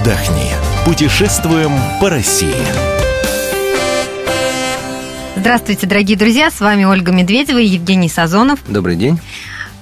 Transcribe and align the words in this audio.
отдохни. 0.00 0.52
Путешествуем 0.84 1.72
по 2.00 2.08
России. 2.08 2.54
Здравствуйте, 5.36 5.86
дорогие 5.86 6.16
друзья, 6.16 6.50
с 6.50 6.60
вами 6.60 6.84
Ольга 6.84 7.12
Медведева 7.12 7.58
и 7.58 7.66
Евгений 7.66 8.08
Сазонов. 8.08 8.60
Добрый 8.66 8.96
день. 8.96 9.18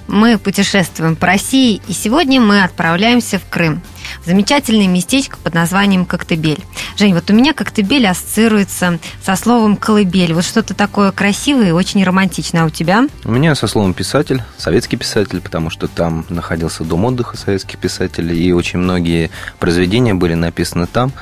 Мы 0.06 0.38
путешествуем 0.38 1.16
по 1.16 1.26
России, 1.26 1.80
и 1.86 1.92
сегодня 1.92 2.40
мы 2.40 2.62
отправляемся 2.62 3.38
в 3.38 3.48
Крым 3.48 3.82
замечательное 4.24 4.86
местечко 4.86 5.38
под 5.42 5.54
названием 5.54 6.04
Коктебель. 6.04 6.64
Жень, 6.96 7.14
вот 7.14 7.30
у 7.30 7.32
меня 7.32 7.52
Коктебель 7.52 8.06
ассоциируется 8.06 8.98
со 9.22 9.36
словом 9.36 9.76
колыбель. 9.76 10.34
Вот 10.34 10.44
что-то 10.44 10.74
такое 10.74 11.12
красивое 11.12 11.68
и 11.68 11.72
очень 11.72 12.02
романтичное. 12.04 12.62
А 12.62 12.66
у 12.66 12.70
тебя? 12.70 13.06
У 13.24 13.30
меня 13.30 13.54
со 13.54 13.66
словом 13.66 13.94
писатель, 13.94 14.42
советский 14.56 14.96
писатель, 14.96 15.40
потому 15.40 15.70
что 15.70 15.88
там 15.88 16.24
находился 16.28 16.84
дом 16.84 17.04
отдыха 17.04 17.36
советских 17.36 17.78
писателей, 17.78 18.38
и 18.38 18.52
очень 18.52 18.78
многие 18.78 19.30
произведения 19.58 20.14
были 20.14 20.34
написаны 20.34 20.86
там, 20.86 21.12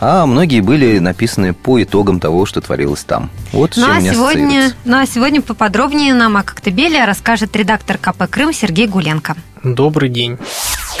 а 0.00 0.26
многие 0.26 0.60
были 0.60 0.98
написаны 0.98 1.54
по 1.54 1.82
итогам 1.82 2.20
того, 2.20 2.46
что 2.46 2.60
творилось 2.60 3.04
там. 3.04 3.30
Вот 3.52 3.76
ну, 3.76 3.84
все 3.84 3.92
а 3.92 3.96
у 3.96 4.00
меня 4.00 4.12
сегодня, 4.12 4.72
ну 4.84 4.98
а 4.98 5.06
сегодня 5.06 5.42
поподробнее 5.42 6.14
нам 6.14 6.36
о 6.36 6.42
Коктебеле 6.42 7.04
расскажет 7.04 7.54
редактор 7.56 7.98
КП 7.98 8.28
«Крым» 8.28 8.52
Сергей 8.52 8.86
Гуленко. 8.86 9.36
Добрый 9.62 10.08
день. 10.08 10.38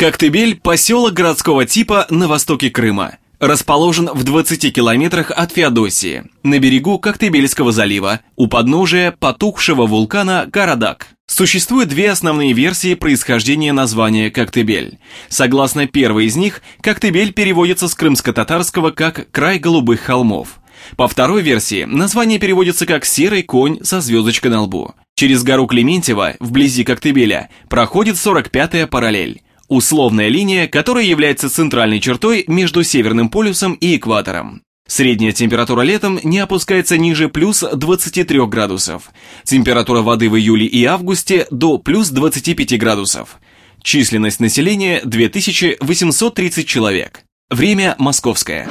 Коктебель– 0.02 0.56
поселок 0.64 1.12
городского 1.12 1.64
типа 1.64 2.08
на 2.10 2.26
востоке 2.26 2.70
Крыма. 2.70 3.18
Расположен 3.38 4.10
в 4.12 4.24
20 4.24 4.74
километрах 4.74 5.30
от 5.30 5.52
Феодосии, 5.52 6.24
на 6.42 6.58
берегу 6.58 6.98
Коктебельского 6.98 7.70
залива, 7.70 8.18
у 8.34 8.48
подножия 8.48 9.12
потухшего 9.12 9.86
вулкана 9.86 10.48
Карадак. 10.52 11.06
Существует 11.28 11.88
две 11.88 12.10
основные 12.10 12.52
версии 12.52 12.94
происхождения 12.94 13.72
названия 13.72 14.32
Коктебель. 14.32 14.98
Согласно 15.28 15.86
первой 15.86 16.24
из 16.24 16.34
них, 16.34 16.62
Коктебель 16.80 17.32
переводится 17.32 17.86
с 17.86 17.94
крымско-татарского 17.94 18.90
как 18.90 19.30
«край 19.30 19.60
голубых 19.60 20.00
холмов». 20.00 20.58
По 20.96 21.06
второй 21.06 21.42
версии, 21.42 21.84
название 21.84 22.40
переводится 22.40 22.86
как 22.86 23.04
«серый 23.04 23.44
конь 23.44 23.84
со 23.84 24.00
звездочкой 24.00 24.50
на 24.50 24.62
лбу». 24.62 24.96
Через 25.14 25.44
гору 25.44 25.68
Клементьева, 25.68 26.34
вблизи 26.40 26.82
Коктебеля, 26.82 27.50
проходит 27.68 28.16
45-я 28.16 28.88
параллель. 28.88 29.42
Условная 29.72 30.28
линия, 30.28 30.68
которая 30.68 31.02
является 31.02 31.48
центральной 31.48 31.98
чертой 31.98 32.44
между 32.46 32.84
Северным 32.84 33.30
полюсом 33.30 33.72
и 33.72 33.96
экватором. 33.96 34.60
Средняя 34.86 35.32
температура 35.32 35.80
летом 35.80 36.20
не 36.22 36.40
опускается 36.40 36.98
ниже 36.98 37.30
плюс 37.30 37.60
23 37.60 38.44
градусов. 38.48 39.04
Температура 39.44 40.02
воды 40.02 40.28
в 40.28 40.36
июле 40.36 40.66
и 40.66 40.84
августе 40.84 41.46
до 41.50 41.78
плюс 41.78 42.10
25 42.10 42.78
градусов. 42.78 43.38
Численность 43.82 44.40
населения 44.40 45.00
2830 45.04 46.68
человек. 46.68 47.20
Время 47.48 47.94
московское. 47.96 48.68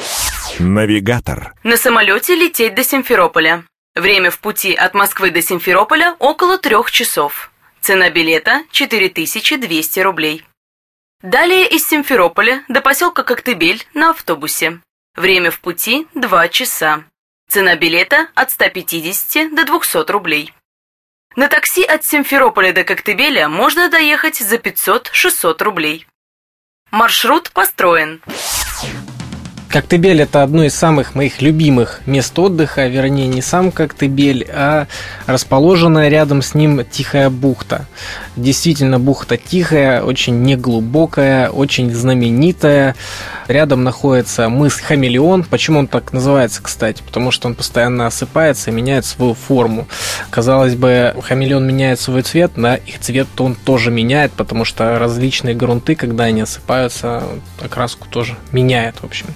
Навигатор. 0.59 1.55
На 1.63 1.77
самолете 1.77 2.35
лететь 2.35 2.75
до 2.75 2.83
Симферополя. 2.83 3.63
Время 3.95 4.29
в 4.29 4.37
пути 4.37 4.75
от 4.75 4.93
Москвы 4.93 5.31
до 5.31 5.41
Симферополя 5.41 6.15
около 6.19 6.59
трех 6.59 6.91
часов. 6.91 7.51
Цена 7.81 8.11
билета 8.11 8.61
4200 8.71 9.99
рублей. 10.01 10.43
Далее 11.21 11.69
из 11.69 11.87
Симферополя 11.87 12.63
до 12.67 12.81
поселка 12.81 13.21
Коктебель 13.21 13.85
на 13.93 14.09
автобусе. 14.09 14.81
Время 15.15 15.51
в 15.51 15.59
пути 15.59 16.07
2 16.15 16.47
часа. 16.47 17.03
Цена 17.47 17.75
билета 17.75 18.29
от 18.33 18.49
150 18.49 19.53
до 19.53 19.63
200 19.63 20.09
рублей. 20.09 20.51
На 21.35 21.47
такси 21.47 21.83
от 21.83 22.03
Симферополя 22.03 22.73
до 22.73 22.83
Коктебеля 22.83 23.47
можно 23.49 23.87
доехать 23.89 24.37
за 24.37 24.55
500-600 24.55 25.63
рублей. 25.63 26.07
Маршрут 26.89 27.51
построен. 27.51 28.19
Коктебель– 29.71 30.21
это 30.23 30.43
одно 30.43 30.65
из 30.65 30.75
самых 30.75 31.15
моих 31.15 31.41
любимых 31.41 32.01
мест 32.05 32.37
отдыха, 32.37 32.87
вернее, 32.87 33.27
не 33.27 33.41
сам 33.41 33.71
Коктебель, 33.71 34.45
а 34.51 34.87
расположенная 35.27 36.09
рядом 36.09 36.41
с 36.41 36.53
ним 36.53 36.83
Тихая 36.83 37.29
бухта. 37.29 37.87
Действительно, 38.35 38.99
бухта 38.99 39.37
тихая, 39.37 40.03
очень 40.03 40.43
неглубокая, 40.43 41.49
очень 41.49 41.93
знаменитая. 41.93 42.95
Рядом 43.47 43.83
находится 43.83 44.49
мыс 44.49 44.75
Хамелеон. 44.75 45.43
Почему 45.43 45.79
он 45.79 45.87
так 45.87 46.11
называется, 46.11 46.61
кстати? 46.61 47.01
Потому 47.05 47.31
что 47.31 47.47
он 47.47 47.55
постоянно 47.55 48.07
осыпается 48.07 48.71
и 48.71 48.73
меняет 48.73 49.05
свою 49.05 49.33
форму. 49.33 49.87
Казалось 50.29 50.75
бы, 50.75 51.15
хамелеон 51.21 51.65
меняет 51.65 51.99
свой 51.99 52.23
цвет, 52.23 52.51
да, 52.55 52.75
их 52.75 52.99
цвет 52.99 53.27
он 53.39 53.55
тоже 53.55 53.91
меняет, 53.91 54.31
потому 54.33 54.65
что 54.65 54.97
различные 54.97 55.55
грунты, 55.55 55.95
когда 55.95 56.25
они 56.25 56.41
осыпаются, 56.41 57.23
окраску 57.61 58.07
тоже 58.09 58.37
меняет, 58.51 58.95
в 59.01 59.05
общем. 59.05 59.27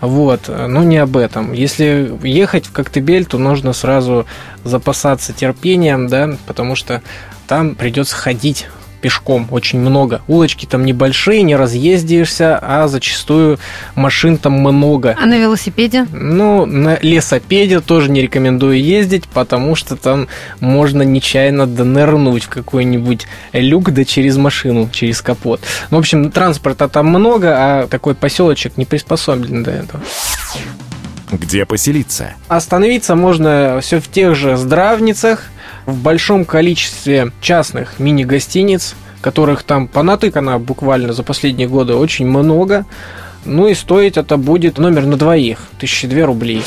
Вот, 0.00 0.48
но 0.48 0.82
не 0.82 0.98
об 0.98 1.16
этом. 1.16 1.52
Если 1.52 2.18
ехать 2.22 2.66
в 2.66 2.72
Коктебель, 2.72 3.26
то 3.26 3.38
нужно 3.38 3.72
сразу 3.72 4.26
запасаться 4.64 5.32
терпением, 5.32 6.08
да, 6.08 6.36
потому 6.46 6.76
что 6.76 7.02
там 7.46 7.74
придется 7.74 8.16
ходить 8.16 8.68
пешком 9.02 9.48
очень 9.50 9.80
много. 9.80 10.22
Улочки 10.28 10.64
там 10.64 10.86
небольшие, 10.86 11.42
не 11.42 11.56
разъездишься, 11.56 12.58
а 12.62 12.88
зачастую 12.88 13.58
машин 13.94 14.38
там 14.38 14.54
много. 14.54 15.16
А 15.20 15.26
на 15.26 15.38
велосипеде? 15.38 16.06
Ну, 16.12 16.64
на 16.64 16.98
лесопеде 17.02 17.80
тоже 17.80 18.10
не 18.10 18.22
рекомендую 18.22 18.80
ездить, 18.80 19.28
потому 19.28 19.74
что 19.74 19.96
там 19.96 20.28
можно 20.60 21.02
нечаянно 21.02 21.66
донырнуть 21.66 22.44
в 22.44 22.48
какой-нибудь 22.48 23.26
люк, 23.52 23.90
да 23.90 24.04
через 24.04 24.36
машину, 24.36 24.88
через 24.92 25.20
капот. 25.20 25.60
Ну, 25.90 25.96
в 25.98 26.00
общем, 26.00 26.30
транспорта 26.30 26.88
там 26.88 27.08
много, 27.08 27.48
а 27.54 27.86
такой 27.88 28.14
поселочек 28.14 28.78
не 28.78 28.84
приспособлен 28.84 29.64
до 29.64 29.72
этого. 29.72 30.02
Где 31.32 31.64
поселиться? 31.64 32.34
Остановиться 32.48 33.14
можно 33.14 33.78
все 33.80 34.00
в 34.00 34.08
тех 34.08 34.34
же 34.34 34.56
здравницах, 34.56 35.44
в 35.86 35.96
большом 35.96 36.44
количестве 36.44 37.32
частных 37.40 37.98
мини-гостиниц, 37.98 38.94
которых 39.22 39.62
там 39.62 39.88
понатыкано 39.88 40.58
буквально 40.58 41.14
за 41.14 41.22
последние 41.22 41.68
годы 41.68 41.94
очень 41.94 42.26
много. 42.26 42.84
Ну 43.44 43.66
и 43.66 43.74
стоить 43.74 44.16
это 44.18 44.36
будет 44.36 44.78
номер 44.78 45.06
на 45.06 45.16
двоих, 45.16 45.58
1002 45.78 46.26
рублей. 46.26 46.62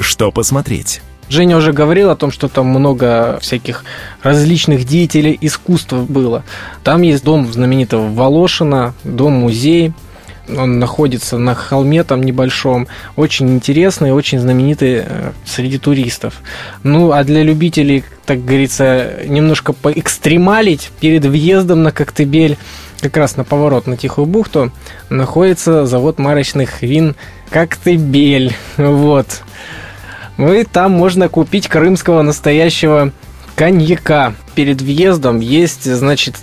Что 0.00 0.32
посмотреть? 0.32 1.02
Женя 1.28 1.56
уже 1.56 1.72
говорил 1.72 2.10
о 2.10 2.16
том, 2.16 2.30
что 2.30 2.48
там 2.48 2.66
много 2.66 3.38
всяких 3.40 3.84
различных 4.22 4.84
деятелей 4.84 5.36
искусства 5.40 6.02
было. 6.02 6.44
Там 6.82 7.02
есть 7.02 7.24
дом 7.24 7.50
знаменитого 7.52 8.08
Волошина, 8.12 8.94
дом-музей, 9.04 9.92
он 10.48 10.78
находится 10.78 11.38
на 11.38 11.54
холме 11.54 12.04
там 12.04 12.22
небольшом, 12.22 12.86
очень 13.16 13.48
интересный, 13.50 14.12
очень 14.12 14.38
знаменитый 14.38 15.02
э, 15.06 15.32
среди 15.44 15.78
туристов. 15.78 16.34
Ну, 16.82 17.12
а 17.12 17.24
для 17.24 17.42
любителей, 17.42 18.04
так 18.26 18.44
говорится, 18.44 19.20
немножко 19.26 19.72
поэкстремалить 19.72 20.90
перед 21.00 21.24
въездом 21.24 21.82
на 21.82 21.92
Коктебель, 21.92 22.58
как 23.00 23.16
раз 23.16 23.36
на 23.36 23.44
поворот 23.44 23.86
на 23.86 23.96
Тихую 23.96 24.26
бухту, 24.26 24.72
находится 25.10 25.86
завод 25.86 26.18
марочных 26.18 26.82
вин 26.82 27.14
Коктебель. 27.50 28.54
Вот. 28.76 29.42
Ну 30.36 30.52
и 30.52 30.64
там 30.64 30.90
можно 30.92 31.28
купить 31.28 31.68
крымского 31.68 32.22
настоящего 32.22 33.12
коньяка. 33.56 34.34
Перед 34.54 34.80
въездом 34.82 35.40
есть, 35.40 35.84
значит, 35.84 36.36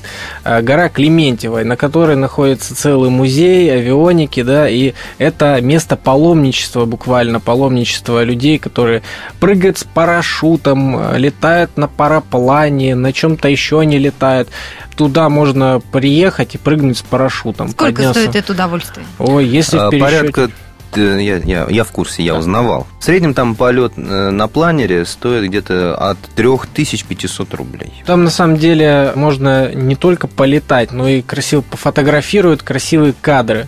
э, 0.43 0.61
гора 0.61 0.89
Клементьева, 0.89 1.63
на 1.63 1.77
которой 1.77 2.15
находится 2.17 2.75
целый 2.75 3.09
музей 3.09 3.73
авионики, 3.73 4.43
да, 4.43 4.67
и 4.69 4.93
это 5.17 5.61
место 5.61 5.95
паломничества, 5.95 6.85
буквально 6.85 7.39
паломничества 7.39 8.23
людей, 8.23 8.57
которые 8.59 9.01
прыгают 9.39 9.77
с 9.77 9.83
парашютом, 9.85 10.97
э, 11.13 11.17
летают 11.19 11.77
на 11.77 11.87
параплане, 11.87 12.95
на 12.95 13.13
чем-то 13.13 13.47
еще 13.47 13.79
они 13.79 13.97
летают. 13.97 14.49
Туда 14.97 15.29
можно 15.29 15.81
приехать 15.91 16.55
и 16.55 16.57
прыгнуть 16.57 16.97
с 16.97 17.01
парашютом. 17.01 17.69
Сколько 17.69 17.93
подняться. 17.93 18.21
стоит 18.21 18.35
это 18.35 18.51
удовольствие? 18.51 19.05
Ой, 19.19 19.45
если 19.45 19.77
в 19.77 19.81
А, 19.83 19.89
пересчете- 19.89 20.01
Порядка 20.01 20.49
я, 20.97 21.37
я, 21.37 21.67
я 21.69 21.83
в 21.83 21.91
курсе, 21.91 22.23
я 22.23 22.35
узнавал. 22.35 22.87
В 22.99 23.03
среднем 23.03 23.33
там 23.33 23.55
полет 23.55 23.93
э, 23.95 24.29
на 24.29 24.47
планере 24.47 25.05
стоит 25.05 25.49
где-то 25.49 25.95
от 25.95 26.17
3500 26.35 27.53
рублей. 27.53 27.93
Там 28.05 28.23
на 28.23 28.29
самом 28.29 28.57
деле 28.57 29.11
можно 29.15 29.73
не 29.73 29.95
только 29.95 30.27
полетать, 30.27 30.91
но 30.91 31.07
и 31.07 31.21
красиво 31.21 31.61
пофотографируют 31.61 32.63
красивые 32.63 33.13
кадры. 33.19 33.67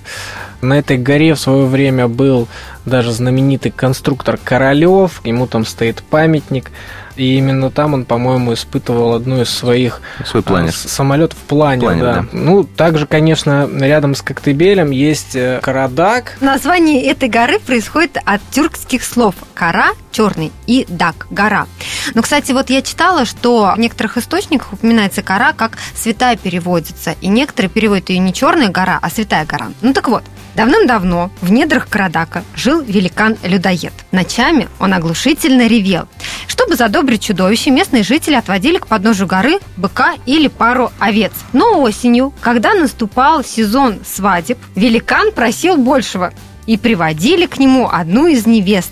На 0.61 0.79
этой 0.79 0.97
горе 0.97 1.33
в 1.33 1.39
свое 1.39 1.65
время 1.65 2.07
был 2.07 2.47
даже 2.85 3.11
знаменитый 3.11 3.71
конструктор 3.71 4.39
Королев, 4.41 5.21
ему 5.25 5.45
там 5.45 5.65
стоит 5.65 6.01
памятник. 6.03 6.71
И 7.15 7.38
именно 7.38 7.69
там 7.69 7.94
он, 7.94 8.06
по-моему, 8.06 8.54
испытывал 8.54 9.13
одну 9.13 9.42
из 9.42 9.50
своих 9.50 10.01
Свой 10.25 10.42
планер. 10.44 10.71
с- 10.71 10.89
самолетов 10.89 11.38
планер, 11.39 11.83
Планер, 11.83 12.04
да. 12.04 12.13
да. 12.21 12.25
Ну, 12.31 12.63
также, 12.63 13.06
конечно, 13.07 13.69
рядом 13.80 14.15
с 14.15 14.21
Коктебелем 14.21 14.92
есть 14.92 15.36
э, 15.36 15.60
Карадак. 15.62 16.38
Название 16.42 17.04
этой 17.06 17.30
горы 17.30 17.60
происходит 17.60 18.18
от 18.25 18.42
тюркских 18.51 19.04
слов 19.04 19.36
«кара»– 19.54 19.89
черный 20.12 20.51
и 20.68 20.86
«дак»– 20.89 21.27
гора. 21.30 21.68
Но, 22.15 22.21
кстати, 22.21 22.51
вот 22.51 22.69
я 22.69 22.81
читала, 22.81 23.25
что 23.25 23.74
в 23.75 23.80
некоторых 23.80 24.18
источниках 24.18 24.74
упоминается 24.74 25.21
кора 25.21 25.54
как 25.54 25.77
«святая» 25.95 26.36
переводится, 26.38 27.15
и 27.21 27.27
некоторые 27.27 27.69
переводят 27.69 28.10
ее 28.10 28.19
не 28.19 28.33
«черная 28.33 28.69
гора», 28.69 29.00
а 29.01 29.10
«святая 29.10 29.45
гора». 29.45 29.68
Ну 29.81 29.94
так 29.94 30.07
вот, 30.10 30.24
давным-давно 30.55 31.31
в 31.41 31.51
недрах 31.51 31.88
Карадака 31.88 32.44
жил 32.55 32.81
великан-людоед. 32.81 33.94
Ночами 34.11 34.67
он 34.79 34.94
оглушительно 34.94 35.67
ревел. 35.67 36.07
Чтобы 36.47 36.75
задобрить 36.75 37.23
чудовище, 37.23 37.71
местные 37.71 38.03
жители 38.03 38.35
отводили 38.35 38.77
к 38.77 38.88
подножию 38.88 39.27
горы 39.27 39.59
быка 39.77 40.15
или 40.25 40.47
пару 40.47 40.91
овец. 41.00 41.31
Но 41.51 41.81
осенью, 41.81 42.33
когда 42.41 42.73
наступал 42.73 43.44
сезон 43.44 44.00
свадеб, 44.05 44.57
великан 44.75 45.31
просил 45.31 45.77
большего 45.77 46.33
и 46.65 46.77
приводили 46.77 47.45
к 47.45 47.59
нему 47.59 47.89
одну 47.91 48.27
из 48.27 48.45
невест. 48.45 48.91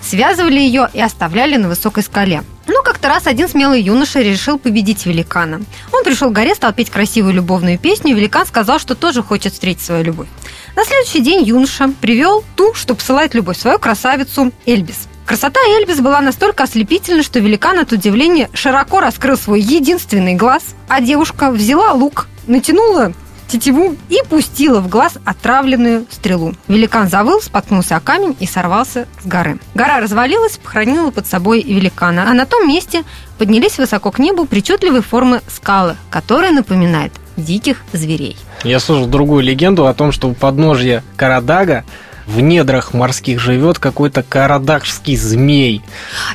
Связывали 0.00 0.58
ее 0.58 0.88
и 0.92 1.00
оставляли 1.00 1.56
на 1.56 1.68
высокой 1.68 2.02
скале. 2.02 2.42
Но 2.66 2.82
как-то 2.82 3.08
раз 3.08 3.26
один 3.26 3.48
смелый 3.48 3.82
юноша 3.82 4.20
решил 4.20 4.58
победить 4.58 5.06
великана. 5.06 5.60
Он 5.92 6.04
пришел 6.04 6.30
к 6.30 6.32
горе, 6.32 6.54
стал 6.54 6.72
петь 6.72 6.90
красивую 6.90 7.34
любовную 7.34 7.78
песню, 7.78 8.12
и 8.12 8.14
великан 8.14 8.46
сказал, 8.46 8.78
что 8.78 8.94
тоже 8.94 9.22
хочет 9.22 9.52
встретить 9.52 9.82
свою 9.82 10.04
любовь. 10.04 10.28
На 10.76 10.84
следующий 10.84 11.20
день 11.20 11.42
юноша 11.44 11.92
привел 12.00 12.44
ту, 12.56 12.74
что 12.74 12.94
посылает 12.94 13.34
любовь, 13.34 13.58
свою 13.58 13.78
красавицу 13.78 14.52
Эльбис. 14.66 15.08
Красота 15.26 15.60
Эльбис 15.60 16.00
была 16.00 16.20
настолько 16.20 16.64
ослепительна, 16.64 17.22
что 17.22 17.38
великан 17.38 17.78
от 17.78 17.92
удивления 17.92 18.50
широко 18.52 19.00
раскрыл 19.00 19.38
свой 19.38 19.60
единственный 19.60 20.34
глаз, 20.34 20.74
а 20.88 21.00
девушка 21.00 21.50
взяла 21.50 21.92
лук, 21.92 22.28
натянула 22.46 23.12
тетиву 23.54 23.94
и 24.08 24.18
пустила 24.28 24.80
в 24.80 24.88
глаз 24.88 25.16
отравленную 25.24 26.06
стрелу. 26.10 26.54
Великан 26.66 27.08
завыл, 27.08 27.40
споткнулся 27.40 27.96
о 27.96 28.00
камень 28.00 28.36
и 28.40 28.46
сорвался 28.46 29.06
с 29.22 29.26
горы. 29.26 29.58
Гора 29.74 30.00
развалилась, 30.00 30.56
похоронила 30.56 31.10
под 31.10 31.26
собой 31.26 31.62
великана, 31.62 32.28
а 32.28 32.34
на 32.34 32.46
том 32.46 32.66
месте 32.66 33.04
поднялись 33.38 33.78
высоко 33.78 34.10
к 34.10 34.18
небу 34.18 34.44
причудливой 34.44 35.02
формы 35.02 35.40
скалы, 35.48 35.96
которые 36.10 36.50
напоминают 36.50 37.12
диких 37.36 37.82
зверей. 37.92 38.36
Я 38.64 38.80
слышал 38.80 39.06
другую 39.06 39.44
легенду 39.44 39.86
о 39.86 39.94
том, 39.94 40.10
что 40.10 40.28
у 40.28 40.34
подножья 40.34 41.04
Карадага 41.16 41.84
в 42.26 42.40
недрах 42.40 42.94
морских 42.94 43.40
живет 43.40 43.78
какой-то 43.78 44.22
карадагский 44.22 45.16
змей. 45.16 45.82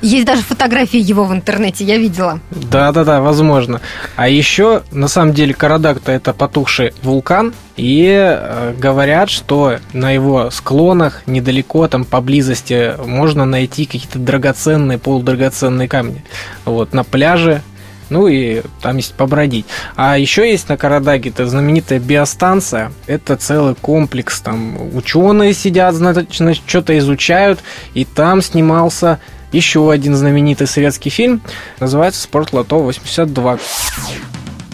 Есть 0.02 0.26
даже 0.26 0.42
фотографии 0.42 1.00
его 1.00 1.26
в 1.26 1.34
интернете, 1.34 1.84
я 1.84 1.98
видела. 1.98 2.40
Да-да-да, 2.52 3.22
возможно. 3.22 3.82
А 4.16 4.30
еще, 4.30 4.84
на 4.92 5.08
самом 5.08 5.34
деле, 5.34 5.54
Карадаг-то 5.54 6.12
это 6.12 6.34
потухший 6.34 6.94
вулкан, 7.04 7.54
и 7.80 8.08
э, 8.12 8.74
говорят, 8.78 9.30
что 9.30 9.80
на 9.94 10.12
его 10.12 10.52
склонах, 10.52 11.24
недалеко, 11.28 11.88
там 11.88 12.04
поблизости, 12.04 12.94
можно 13.06 13.46
найти 13.46 13.86
какие-то 13.86 14.20
драгоценные, 14.20 14.98
полудрагоценные 14.98 15.88
камни. 15.88 16.24
Вот, 16.66 16.94
на 16.94 17.06
пляже 17.06 17.62
ну 18.10 18.28
и 18.28 18.62
там 18.82 18.98
есть 18.98 19.14
побродить. 19.14 19.66
А 19.96 20.18
еще 20.18 20.50
есть 20.50 20.70
на 20.70 20.78
Карадаге 20.78 21.30
это 21.30 21.48
знаменитая 21.48 22.00
биостанция. 22.00 22.92
Это 23.08 23.38
целый 23.38 23.76
комплекс. 23.76 24.40
Там 24.42 24.96
ученые 24.96 25.54
сидят, 25.54 25.96
значит, 25.96 26.62
что-то 26.66 26.98
изучают. 26.98 27.60
И 27.94 28.06
там 28.06 28.42
снимался 28.42 29.20
еще 29.52 29.92
один 29.92 30.16
знаменитый 30.16 30.68
советский 30.68 31.10
фильм. 31.10 31.42
Называется 31.80 32.22
«Спорт 32.22 32.54
Лото 32.54 32.88
82». 32.88 33.60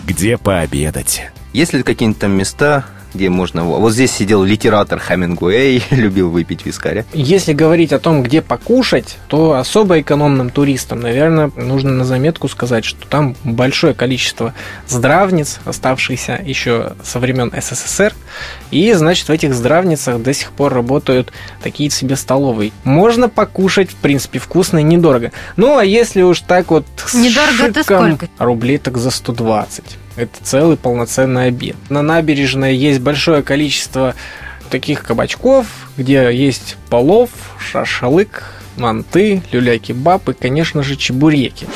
Где 0.05 0.37
пообедать? 0.37 1.23
Есть 1.53 1.73
ли 1.73 1.83
какие-нибудь 1.83 2.19
там 2.19 2.31
места, 2.31 2.85
где 3.15 3.29
можно... 3.29 3.63
Вот 3.63 3.93
здесь 3.93 4.11
сидел 4.11 4.43
литератор 4.43 4.99
Хамингуэй, 4.99 5.83
любил 5.91 6.29
выпить 6.29 6.65
вискаря. 6.65 7.05
Если 7.13 7.53
говорить 7.53 7.93
о 7.93 7.99
том, 7.99 8.23
где 8.23 8.41
покушать, 8.41 9.17
то 9.27 9.53
особо 9.53 9.99
экономным 10.01 10.49
туристам, 10.49 10.99
наверное, 10.99 11.51
нужно 11.55 11.91
на 11.91 12.05
заметку 12.05 12.47
сказать, 12.47 12.85
что 12.85 13.07
там 13.07 13.35
большое 13.43 13.93
количество 13.93 14.53
здравниц, 14.87 15.59
оставшихся 15.65 16.39
еще 16.43 16.93
со 17.03 17.19
времен 17.19 17.51
СССР, 17.55 18.13
и, 18.71 18.91
значит, 18.93 19.27
в 19.27 19.31
этих 19.31 19.53
здравницах 19.53 20.21
до 20.21 20.33
сих 20.33 20.51
пор 20.51 20.73
работают 20.73 21.31
такие 21.63 21.89
себе 21.89 22.15
столовые. 22.15 22.71
Можно 22.83 23.29
покушать, 23.29 23.89
в 23.91 23.95
принципе, 23.95 24.39
вкусно 24.39 24.79
и 24.79 24.83
недорого. 24.83 25.31
Ну, 25.55 25.77
а 25.77 25.85
если 25.85 26.21
уж 26.21 26.41
так 26.41 26.71
вот 26.71 26.85
с 27.05 27.13
Недорого 27.13 27.63
это 27.63 27.79
шиком, 27.81 28.17
сколько? 28.17 28.29
Рублей 28.39 28.77
так 28.77 28.97
за 28.97 29.11
120. 29.11 29.97
Это 30.15 30.43
целый 30.43 30.77
полноценный 30.77 31.47
обед. 31.47 31.75
На 31.89 32.01
набережной 32.01 32.75
есть 32.75 33.01
большое 33.01 33.43
количество 33.43 34.15
таких 34.69 35.03
кабачков, 35.03 35.67
где 35.97 36.33
есть 36.33 36.77
полов, 36.89 37.29
шашлык, 37.59 38.43
манты, 38.77 39.41
люля-кебаб 39.51 40.29
и, 40.29 40.33
конечно 40.33 40.83
же, 40.83 40.95
чебуреки. 40.95 41.67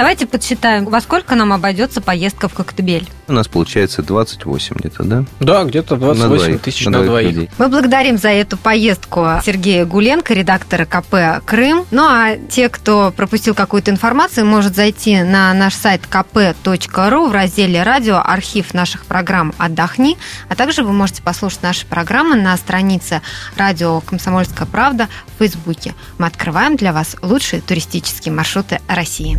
Давайте 0.00 0.26
подсчитаем, 0.26 0.86
во 0.86 1.02
сколько 1.02 1.34
нам 1.34 1.52
обойдется 1.52 2.00
поездка 2.00 2.48
в 2.48 2.54
Коктебель. 2.54 3.06
У 3.28 3.34
нас 3.34 3.48
получается 3.48 4.02
28 4.02 4.76
где-то, 4.76 5.04
да? 5.04 5.24
Да, 5.40 5.62
где-то 5.64 5.96
28 5.96 6.38
двоих, 6.38 6.62
тысяч 6.62 6.86
на 6.86 6.92
на 6.92 6.98
двоих 7.04 7.10
двоих. 7.10 7.28
людей. 7.28 7.50
Мы 7.58 7.68
благодарим 7.68 8.16
за 8.16 8.30
эту 8.30 8.56
поездку 8.56 9.26
Сергея 9.44 9.84
Гуленко, 9.84 10.32
редактора 10.32 10.86
КП 10.86 11.44
«Крым». 11.44 11.84
Ну 11.90 12.02
а 12.02 12.36
те, 12.48 12.70
кто 12.70 13.12
пропустил 13.14 13.54
какую-то 13.54 13.90
информацию, 13.90 14.46
может 14.46 14.74
зайти 14.74 15.22
на 15.22 15.52
наш 15.52 15.74
сайт 15.74 16.00
kp.ru 16.10 17.28
в 17.28 17.32
разделе 17.32 17.82
«Радио», 17.82 18.22
архив 18.24 18.72
наших 18.72 19.04
программ 19.04 19.52
«Отдохни», 19.58 20.16
а 20.48 20.56
также 20.56 20.82
вы 20.82 20.94
можете 20.94 21.20
послушать 21.20 21.62
наши 21.62 21.84
программы 21.84 22.36
на 22.36 22.56
странице 22.56 23.20
радио 23.54 24.00
«Комсомольская 24.00 24.66
правда» 24.66 25.08
в 25.34 25.40
Фейсбуке. 25.40 25.94
Мы 26.16 26.26
открываем 26.26 26.76
для 26.76 26.94
вас 26.94 27.16
лучшие 27.20 27.60
туристические 27.60 28.32
маршруты 28.32 28.80
России. 28.88 29.38